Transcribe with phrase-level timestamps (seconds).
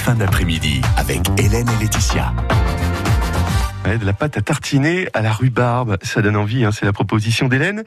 [0.00, 2.32] fins d'après-midi avec Hélène et Laetitia.
[3.84, 7.48] de la pâte à tartiner à la rhubarbe, ça donne envie, hein, c'est la proposition
[7.48, 7.84] d'Hélène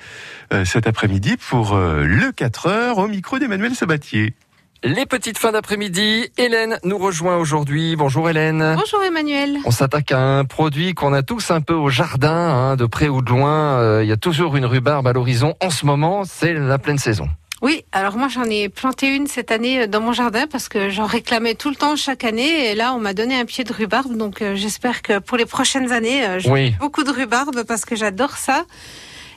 [0.54, 4.36] euh, cet après-midi pour euh, le 4 heures au micro d'Emmanuel Sabatier.
[4.84, 7.96] Les petites fins d'après-midi, Hélène nous rejoint aujourd'hui.
[7.96, 8.76] Bonjour Hélène.
[8.78, 9.58] Bonjour Emmanuel.
[9.66, 13.08] On s'attaque à un produit qu'on a tous un peu au jardin, hein, de près
[13.08, 13.80] ou de loin.
[13.80, 15.56] Euh, il y a toujours une rhubarbe à l'horizon.
[15.62, 17.28] En ce moment, c'est la pleine saison.
[17.64, 21.06] Oui, alors moi j'en ai planté une cette année dans mon jardin parce que j'en
[21.06, 24.18] réclamais tout le temps chaque année et là on m'a donné un pied de rhubarbe
[24.18, 27.96] donc euh, j'espère que pour les prochaines années euh, j'aurai beaucoup de rhubarbe parce que
[27.96, 28.66] j'adore ça.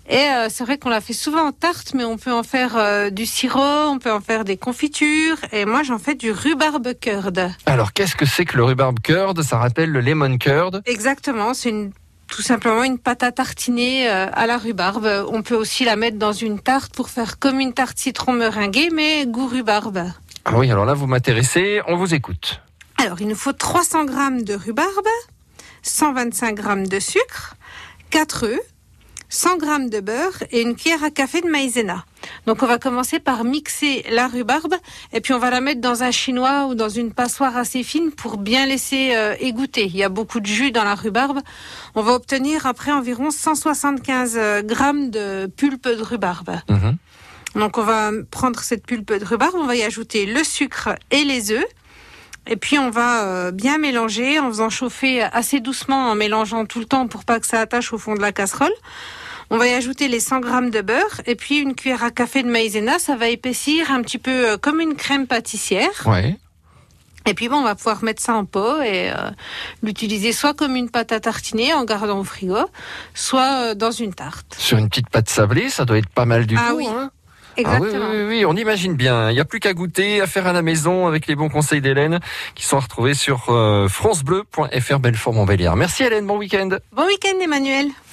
[0.09, 3.11] Et euh, c'est vrai qu'on la fait souvent en tarte, mais on peut en faire
[3.13, 5.37] du sirop, on peut en faire des confitures.
[5.51, 7.51] Et moi, j'en fais du rhubarbe curd.
[7.67, 9.43] Alors, qu'est-ce que c'est que le rhubarbe curd?
[9.43, 10.81] Ça rappelle le lemon curd?
[10.87, 11.91] Exactement, c'est une
[12.37, 15.09] tout simplement une pâte à tartiner euh, à la rhubarbe.
[15.33, 18.91] On peut aussi la mettre dans une tarte pour faire comme une tarte citron meringuée,
[18.93, 20.05] mais goût rhubarbe.
[20.45, 22.61] Ah oui, alors là, vous m'intéressez, on vous écoute.
[22.99, 25.09] Alors, il nous faut 300 g de rhubarbe,
[25.81, 27.57] 125 g de sucre,
[28.11, 28.61] 4 œufs,
[29.31, 32.05] 100 g de beurre et une cuillère à café de maïzena.
[32.47, 34.75] Donc on va commencer par mixer la rhubarbe
[35.13, 38.13] et puis on va la mettre dans un chinois ou dans une passoire assez fine
[38.13, 39.85] pour bien laisser euh, égoutter.
[39.85, 41.41] Il y a beaucoup de jus dans la rhubarbe.
[41.95, 46.57] On va obtenir après environ 175 euh, grammes de pulpe de rhubarbe.
[46.69, 46.97] Mhm.
[47.57, 51.25] Donc on va prendre cette pulpe de rhubarbe, on va y ajouter le sucre et
[51.25, 51.65] les œufs.
[52.49, 56.79] Et puis on va euh, bien mélanger en faisant chauffer assez doucement, en mélangeant tout
[56.79, 58.73] le temps pour pas que ça attache au fond de la casserole.
[59.51, 62.43] On va y ajouter les 100 grammes de beurre et puis une cuillère à café
[62.43, 62.99] de maïzena.
[62.99, 66.07] Ça va épaissir un petit peu euh, comme une crème pâtissière.
[66.07, 66.37] Ouais.
[67.29, 69.31] Et puis bon, on va pouvoir mettre ça en pot et euh,
[69.83, 72.59] l'utiliser soit comme une pâte à tartiner en gardant au frigo,
[73.15, 74.55] soit dans une tarte.
[74.57, 76.77] Sur une petite pâte sablée, ça doit être pas mal du ah tout.
[76.77, 76.87] Oui.
[76.89, 77.11] Hein
[77.57, 78.05] Exactement.
[78.07, 79.31] Ah oui, oui, oui, on imagine bien.
[79.31, 81.81] Il n'y a plus qu'à goûter, à faire à la maison avec les bons conseils
[81.81, 82.21] d'Hélène
[82.55, 85.77] qui sont retrouvés sur euh, francebleu.fr Belfort Montbéliard.
[85.77, 86.69] Merci Hélène, bon week-end.
[86.93, 87.89] Bon week-end Emmanuel.